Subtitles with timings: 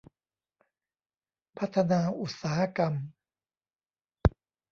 [1.57, 2.93] พัฒนาอุตสาหกรรม